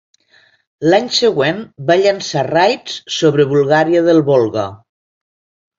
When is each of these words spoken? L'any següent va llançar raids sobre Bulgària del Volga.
L'any 0.89 1.09
següent 1.17 1.61
va 1.91 1.99
llançar 2.05 2.45
raids 2.49 2.99
sobre 3.19 3.47
Bulgària 3.53 4.05
del 4.11 4.27
Volga. 4.33 4.71